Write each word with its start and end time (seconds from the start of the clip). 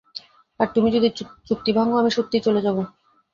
আর 0.59 0.67
তুমি 0.75 0.89
যদি 0.91 1.07
চুক্তি 1.47 1.71
ভাঙ্গো, 1.71 1.95
আমি 1.97 2.11
সত্যিই 2.11 2.45
চলে 2.47 2.61
যাব। 2.61 2.77